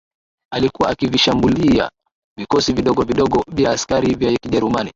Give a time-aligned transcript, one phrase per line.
[0.51, 1.91] alikuwa akivishambulia
[2.37, 4.89] vikosi vidogo vidogo vya askari vya Kijerumani